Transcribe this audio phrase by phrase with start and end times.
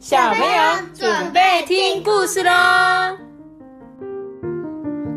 [0.00, 2.50] 小朋友准备听故事喽！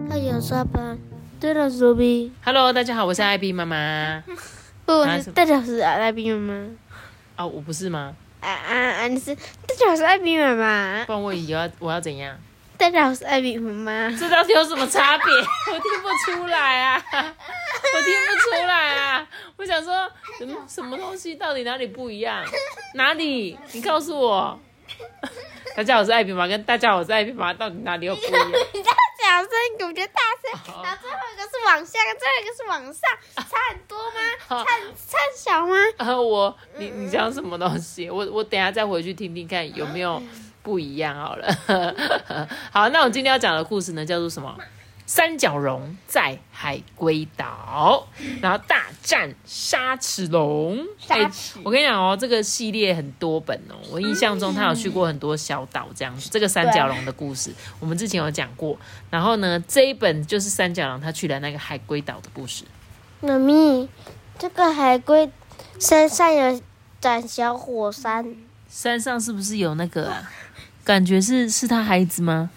[0.09, 0.99] 他有刷班，
[1.39, 2.33] 对了，苏比。
[2.43, 4.21] Hello，大家好，我是艾比妈妈。
[4.85, 6.67] 不，大家好，是艾比妈妈。
[7.37, 8.13] 啊，我不是吗？
[8.41, 9.07] 啊啊啊！
[9.07, 11.05] 你是大家好，是艾比妈妈。
[11.05, 12.35] 不然我以后要我要怎样？
[12.77, 14.11] 大家好，是艾比妈妈。
[14.17, 15.25] 这到底有什么差别？
[15.73, 16.09] 我听不
[16.41, 17.01] 出来啊！
[17.07, 19.25] 我听不出来啊！
[19.55, 22.43] 我想说，什么什么东西到底哪里不一样？
[22.95, 23.57] 哪里？
[23.71, 24.59] 你告诉我。
[25.75, 28.47] 大家好，我是艾比妈，跟大家好，我是艾比妈到底哪里有不一样？
[28.73, 30.83] 你这样小声，我觉得大声。
[30.83, 33.01] 然后最后一个是往下，最后一个是往上，
[33.49, 34.19] 差很多吗？
[34.47, 34.63] 差
[34.95, 35.75] 差小吗？
[35.97, 38.09] 呃，我你你讲什么东西？
[38.09, 40.21] 我我等下再回去听听看有没有
[40.61, 41.47] 不一样好了。
[42.71, 44.55] 好，那我今天要讲的故事呢，叫做什么？
[45.05, 48.07] 三角龙在海龟岛，
[48.41, 50.79] 然后大战沙齿龙。
[51.63, 53.75] 我跟你讲哦，这个系列很多本哦。
[53.91, 56.29] 我印象中他有去过很多小岛这样子。
[56.29, 58.77] 这个三角龙的故事，我们之前有讲过。
[59.09, 62.63] 然后呢，这一本就是三角龙他去了那个海龟岛的故事。
[63.19, 63.89] 妈咪，
[64.39, 65.29] 这个海龟
[65.79, 66.61] 身上有
[66.99, 68.35] 盏小火山，
[68.69, 70.31] 山上是不是有那个啊？
[70.83, 72.49] 感觉是是他孩子吗？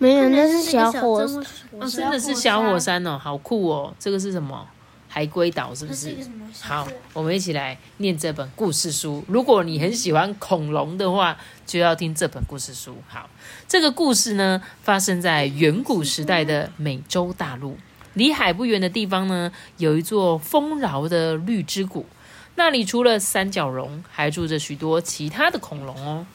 [0.00, 1.44] 没有，那是小火山。
[1.78, 3.94] 哦，真的是小火山哦，好酷哦！
[3.98, 4.66] 这个是什么？
[5.08, 6.16] 海龟岛是不是？
[6.62, 9.22] 好，我们一起来念这本故事书。
[9.28, 12.96] 如果你很喜欢恐龙的话，就要听这本故事书。
[13.08, 13.28] 好，
[13.68, 17.76] 这个故事呢，发生在远古时代的美洲大陆。
[18.14, 22.06] 离海不远的地方呢，有一座丰饶的绿之谷，
[22.54, 26.26] 那里除了三角龙，还住着许多其他的恐龙哦。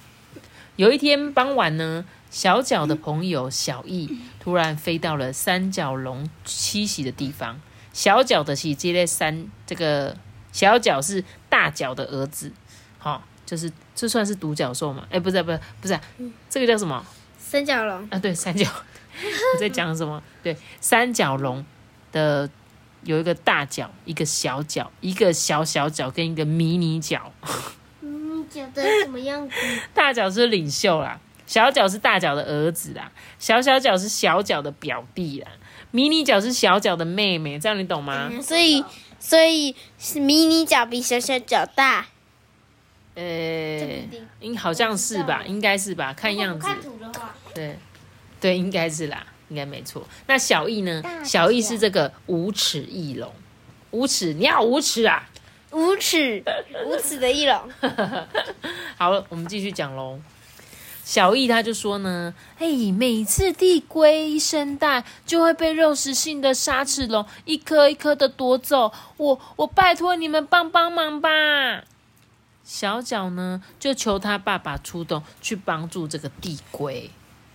[0.75, 2.03] 有一天傍晚呢，
[2.36, 7.61] 小角的朋友小易突然飞到了三角龙栖息的地方。
[7.94, 10.17] 小角的是这类三，这个
[10.52, 12.52] 小角是大角的儿子，
[12.97, 15.08] 好、就是这算是独角兽嘛？
[15.09, 16.02] 哎，不是，不是，不是啊、
[16.50, 17.06] 这个叫什么
[17.38, 18.19] 三角龙，啊？
[18.19, 18.69] 对，三角。
[19.56, 20.22] 我在讲什么？
[20.44, 21.66] 对，三角龙
[22.12, 22.50] 的
[23.03, 27.31] 有一个大角，一个小角，一个小小角跟一个迷你角。
[28.01, 29.56] 你脚的什么样子？
[29.94, 35.51] 大角是领袖啦，小角是大脚的儿子啦，小小脚是小脚的表弟啦，
[35.91, 38.31] 迷你脚是小脚的妹妹，这样你懂吗？
[38.41, 38.83] 所以，
[39.19, 42.07] 所以是迷你脚比小小脚大。
[43.16, 43.23] 呃
[44.41, 47.77] 应好像是吧，应该是吧，看样子，图的话，对，
[48.41, 50.06] 对，应该是啦，应该没错。
[50.27, 51.01] 那小易呢？
[51.23, 53.31] 小易是这个无齿翼龙，
[53.91, 55.29] 无齿，你好无齿啊！
[55.72, 56.44] 无耻，
[56.85, 57.57] 无耻的翼龙。
[58.97, 60.19] 好了，我们继续讲喽。
[61.05, 68.91] 小易他就说呢，哎，每次地龟一生蛋，就会被肉食性的沙齿龙一颗一颗的夺走。
[69.17, 71.29] 我我拜托你们帮帮忙吧。
[72.63, 77.11] 小角呢，就求他爸爸出动去帮助这个地龟。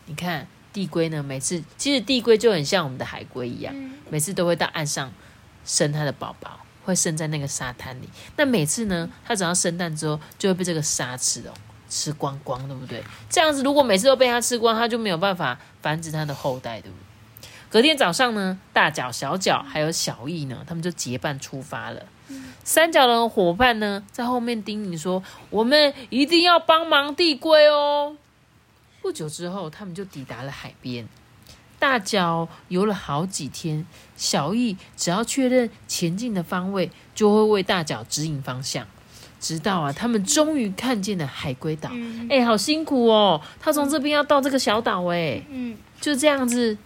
[0.06, 3.74] 你看，地龟呢，每次其实地龟就很像我们的海龟一样，
[4.08, 5.12] 每次都会到岸上
[5.64, 8.08] 生它的宝宝，会生在那个沙滩里。
[8.36, 11.52] 那每次呢，它只要生蛋之后，就会被这个沙吃哦，
[11.90, 13.04] 吃光光，对不对？
[13.28, 17.48] 这样子，如果每次都被它吃光，它就没有办法繁殖它的后代，对不对？
[17.68, 22.02] 隔天早上呢，大脚、小脚还有小易呢，他们就结伴出发了。
[22.64, 28.16] 三角龙的伙伴呢，在后面叮咛说：“我们一定要帮忙地龟哦。”
[29.02, 31.08] 不久之后，他们就抵达了海边。
[31.78, 33.86] 大脚游了好几天，
[34.16, 38.86] 小易只要确认前进的方位，就会为大脚指引方向。
[39.40, 41.90] 直到啊，他们终于看见了海龟岛。
[42.28, 43.40] 哎、好辛苦哦！
[43.58, 46.76] 他从这边要到这个小岛，哎，嗯，就这样子，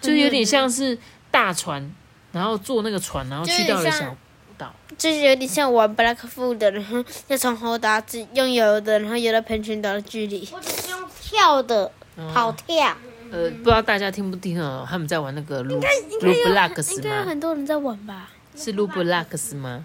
[0.00, 0.96] 就有点像是
[1.30, 1.90] 大船，
[2.32, 4.14] 然后坐那个船，然后去到了小
[4.58, 4.72] 岛。
[4.98, 10.44] 就是有点像玩 Blackfoot 的，然后要从猴岛自用游的，然后游到喷泉岛的距离。
[10.46, 11.90] 或者是用跳的，
[12.34, 12.94] 跑跳。
[13.30, 14.86] 呃，不知道大家听不听哦？
[14.88, 15.80] 他们在玩那个 Lu
[16.20, 17.24] Lu Blocks 应该？
[17.24, 19.84] 很多人在玩吧是 Lu Blocks 吗？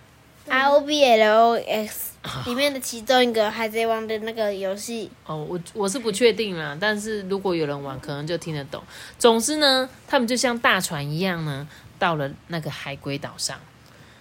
[0.51, 2.11] ？R O B L O X
[2.45, 5.09] 里面的其中一个海贼王的那个游戏。
[5.25, 8.83] 哦，我我是不确定啦，但是如果有人玩，可能就听得懂。
[9.17, 11.65] 总之呢，他们就像大船一样呢，
[11.97, 13.57] 到了那个海龟岛上。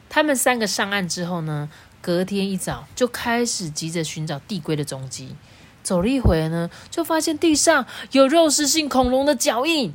[0.08, 1.68] 他们三个上岸之后呢，
[2.00, 5.34] 隔天一早就开始急着寻找地龟的踪迹。
[5.82, 9.92] 走了一会呢，就发现地上有肉食性恐龙的脚印。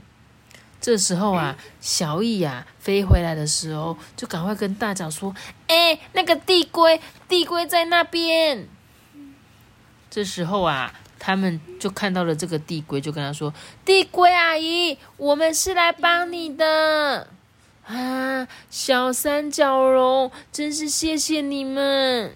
[0.86, 5.34] 这时候啊，小易呀、飞回来的时候，就赶快跟大脚说
[5.66, 8.68] ：“哎、那个地龟，地龟在那边。”
[10.12, 13.52] 这时候啊，他们就看到了这个地龟，就跟他说
[13.84, 17.30] ：“地龟阿姨，我们是来帮你的
[17.88, 18.48] 啊！
[18.70, 22.36] 小三角龙，真是谢谢你们。”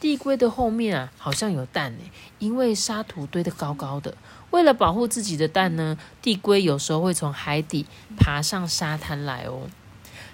[0.00, 2.04] 地龟的后面啊，好像有蛋呢，
[2.38, 4.14] 因为沙土堆得高高的。
[4.56, 7.84] 为了保护自己的蛋呢，地龟有时候会从海底
[8.16, 9.68] 爬上沙滩来哦。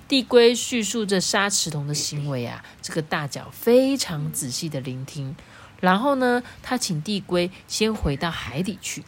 [0.07, 5.35] 地龟叙述着沙池龙的行为啊，这个大脚非常仔细的聆听。
[5.81, 9.03] 然后呢，他请地龟先回到海底去。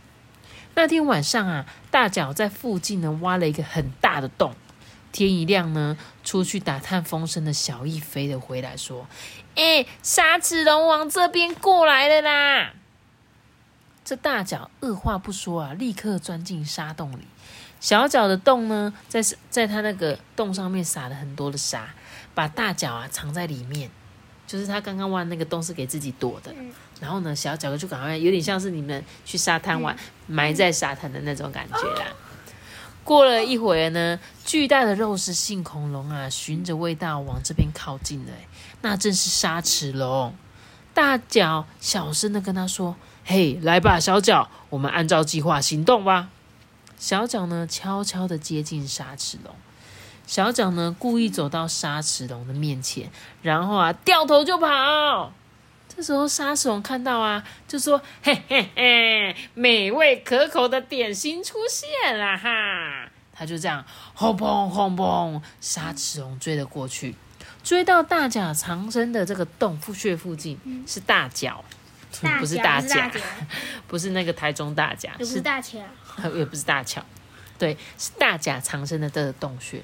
[0.75, 4.57] 那天晚上啊，大脚在附近呢挖了一个很大的洞。
[5.13, 9.07] 天一亮呢，出去打探风声的小翼飞了回来，说
[9.55, 12.73] ：“哎，沙齿龙往这边过来了啦！”
[14.05, 17.27] 这大脚二话不说啊，立刻钻进沙洞里。
[17.81, 19.21] 小脚的洞呢，在
[19.51, 21.89] 在它那个洞上面撒了很多的沙，
[22.35, 23.91] 把大脚啊藏在里面。
[24.47, 26.55] 就是他刚刚挖那个洞是给自己躲的，
[27.01, 29.97] 然后呢，小脚就赶快有点像是你们去沙滩玩，
[30.27, 32.07] 埋在沙滩的那种感觉啦。
[33.03, 38.33] 过了一会儿呢，巨大的肉食性恐龙啊，循着味道往这边靠近了。
[38.83, 40.35] 那正是沙齿龙。
[40.93, 46.29] 大脚小声的跟他说：“嘿，来吧，小脚，我们按照计划行动吧。”
[46.97, 49.55] 小脚呢，悄悄的接近沙齿龙。
[50.27, 53.11] 小脚呢，故意走到沙齿龙的面前，
[53.43, 55.33] 然后啊，掉头就跑。
[55.95, 63.85] 这时候沙齿龙看到啊，就说：“嘿嘿嘿，美味可口的点心出现了哈！”他就这样
[64.15, 67.15] 轰砰轰砰，沙齿龙追了过去，
[67.63, 71.65] 追到大甲藏身的这个洞穴附近，是大脚，
[72.39, 73.11] 不是大甲，
[73.89, 75.79] 不是那个台中大甲，是大桥，
[76.35, 77.05] 也不是大桥，
[77.59, 79.83] 对，是大甲藏身的这个洞穴。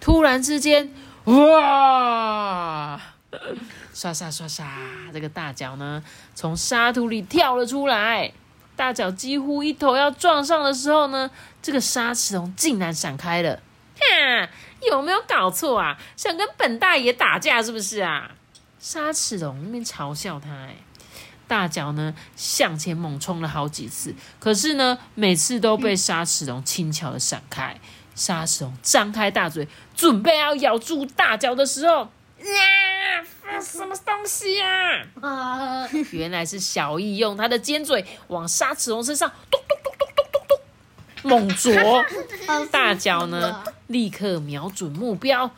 [0.00, 0.92] 突然之间，
[1.24, 3.00] 哇！
[3.94, 4.66] 刷刷刷刷，
[5.12, 6.02] 这个大脚呢，
[6.34, 8.32] 从沙土里跳了出来。
[8.76, 11.30] 大脚几乎一头要撞上的时候呢，
[11.60, 13.60] 这个沙齿龙竟然闪开了。
[13.94, 14.48] 哈，
[14.90, 15.98] 有没有搞错啊？
[16.16, 18.30] 想跟本大爷打架是不是啊？
[18.78, 20.50] 沙齿龙那边嘲笑他。
[20.50, 20.76] 哎，
[21.50, 27.76] 大脚呢向前猛冲了好几次，可是呢，每次都被沙齿龙轻巧的闪开。
[28.14, 29.66] 沙齿龙张开大嘴，
[29.96, 32.08] 准备要咬住大脚的时候。
[32.38, 33.60] 呀！
[33.60, 35.88] 什么东西呀？
[36.12, 40.58] 原来是小易用他的尖嘴往沙齿龙身上咚咚咚咚咚咚咚
[41.30, 42.04] 猛啄，
[42.70, 45.50] 大脚呢立刻瞄准目标，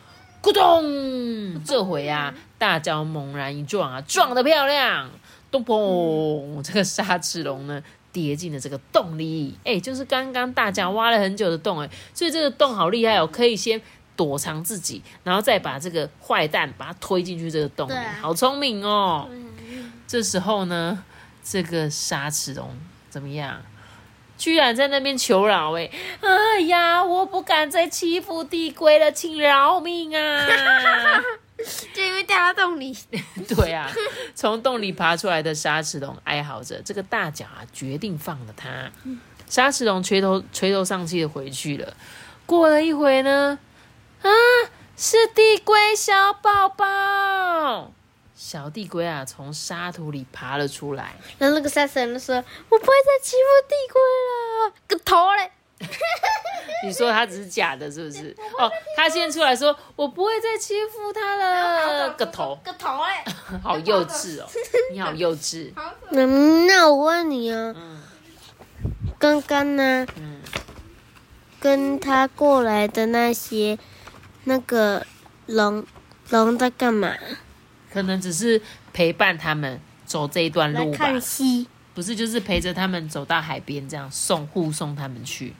[0.43, 1.63] 咕咚！
[1.65, 5.11] 这回啊，大脚猛然一撞啊，撞得漂亮，
[5.53, 6.61] 咚砰！
[6.65, 13.81] 这个沙齿龙呢跌进了这个洞里，哎，就是刚刚大家挖了很久的洞，哎，所以这个洞好厉害哦，可以先。
[14.15, 19.27] 躲藏自己，然后再把这个坏蛋把它推进去这个洞里，好聪明哦！
[20.07, 21.03] 这时候呢，
[21.43, 22.77] 这个沙齿龙
[23.09, 23.63] 怎么样？
[24.37, 25.73] 居然在那边求饶！
[25.79, 25.91] 哎，
[26.21, 30.47] 哎呀，我不敢再欺负地龟了，请饶命啊！
[31.95, 32.97] 就因为掉到洞里。
[33.49, 33.91] 对啊，
[34.35, 38.91] 从洞里爬出来的沙齿龙哀嚎着，这个大脚啊决定放了它。
[39.49, 41.95] 沙齿龙垂头垂头丧气的回去了。
[42.47, 43.59] 过了一会呢？
[44.23, 44.31] 啊，
[44.97, 47.93] 是地龟小宝宝！
[48.35, 51.15] 小地龟啊，从沙土里爬了出来。
[51.39, 52.37] 然后那个沙神说
[52.69, 55.51] ：“我不会再欺负地龟了。”个头嘞！
[56.85, 58.35] 你说他只是假的，是不是？
[58.59, 62.59] 哦，他先出来说：“我不会再欺负他了。”个头！
[62.65, 63.33] 个头嘞！
[63.63, 64.49] 好幼稚哦！
[64.93, 65.73] 你好幼稚。
[66.11, 66.27] 那
[66.67, 67.75] 那我问你啊，
[69.19, 70.07] 刚刚呢？
[70.17, 70.41] 嗯，
[71.61, 73.79] 跟他过来的那些。
[74.45, 75.07] 那个
[75.47, 75.87] 龙
[76.31, 77.15] 龙在干嘛？
[77.93, 78.61] 可能只是
[78.93, 80.99] 陪伴他们走这一段路吧。
[80.99, 85.55] 看戏，不是就是陪着他们走到海边，这样送护送他们去。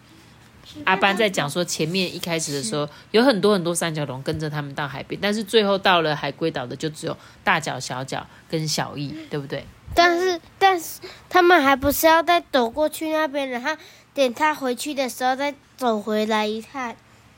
[0.85, 9.65] 阿班在讲说，前面一开始的时候有很多很多三角龙跟着他们到海边，但是最后到了海龟岛的就只有大脚、小脚跟小翼，对不对？
[9.95, 13.77] 但是但是他们还不是要再走过去那边，然后
[14.15, 16.95] 等他回去的时候再走回来一趟。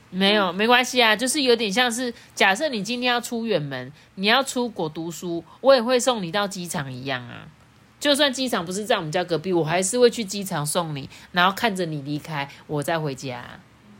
[0.09, 7.47] 没有，没关系啊，就是有点像是假设你今天要出远门，你要出国读书，我也会送你到机场一样啊。
[8.05, 13.43] 就算机场不是在我们家隔壁，我还是会去机场送你，然后看着你离开，我再回家，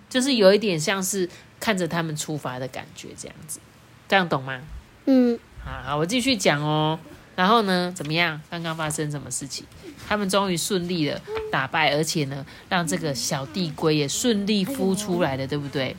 [0.08, 1.28] 就是有一点像是
[1.60, 3.60] 看着他们出发的感觉，这样子，
[4.08, 4.62] 这样懂吗？
[5.08, 7.00] 嗯，好，好，我继续讲哦。
[7.36, 8.40] 然后呢，怎么样？
[8.48, 9.66] 刚刚发生什么事情？
[10.08, 11.20] 他们终于顺利的
[11.52, 15.98] 打败，而且呢，让这个小地龟也顺利孵出来了，对不对？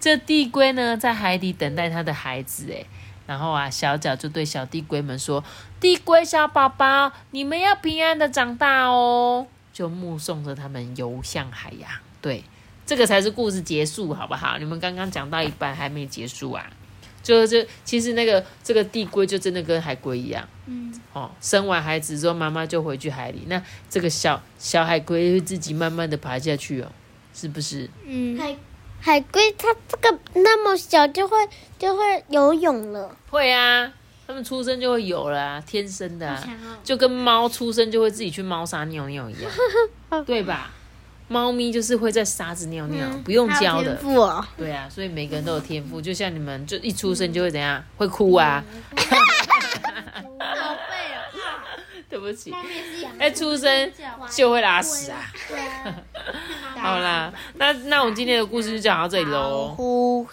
[0.00, 2.84] 这地龟呢，在海底等待它的孩子，诶，
[3.26, 5.42] 然后啊，小脚就对小地龟们说
[5.80, 11.90] ：“地龟小宝宝，你们要平安的长大哦！”就目送着他们游向海洋。
[12.20, 12.42] 对，
[12.86, 14.58] 这个才是故事结束，好不好？
[14.58, 16.70] 你们刚刚讲到一半还没结束啊。
[17.22, 26.92] 就就其实那个这个地龟就真的跟海龟一样，嗯，哦，生完孩子之后妈妈就回去海里，那这个小小海龟会自己慢慢的爬下去哦，
[27.34, 27.90] 是不是？
[28.06, 28.54] 嗯，海
[29.00, 31.36] 海龟它这个那么小就会
[31.78, 33.92] 就会游泳了，会啊，
[34.26, 36.42] 它们出生就会有了、啊，天生的、
[36.82, 39.50] 就跟猫出生就会自己去猫砂尿尿一样，
[40.26, 40.72] 对吧？
[41.28, 43.98] 猫咪就是会在沙子尿尿，不用教的。
[44.56, 48.64] 对啊，所以每个人都有天赋，就像你们就一出生就会怎样，会哭啊。
[48.94, 49.02] 好
[50.74, 51.26] 背哦，
[52.08, 53.92] 对不起，后面是哎，出生
[54.30, 55.32] 就会拉屎啊。
[55.48, 55.96] 对啊，
[56.86, 59.74] 好啦，那那我们今天的故事就讲到这里喽。
[59.76, 60.24] 呼，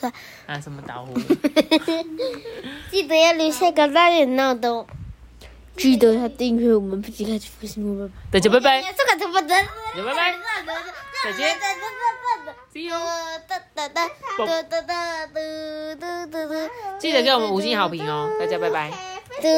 [0.45, 1.11] 啊，什么打呼？
[2.91, 4.85] 记得要留下个大点闹钟，
[5.75, 8.11] 记得要订阅我们不急开始复兴我们。
[8.31, 9.55] 大家拜拜，这个怎么的？
[9.95, 10.35] 拜拜，
[11.23, 11.57] 再见
[12.71, 12.95] ，See you。
[16.99, 18.91] 记得给我们五星好评哦，大家拜拜。
[19.41, 19.49] 嘟嘟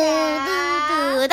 [1.19, 1.27] 嘟